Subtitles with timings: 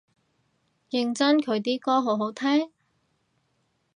[0.89, 2.71] 認真佢啲歌好好聽？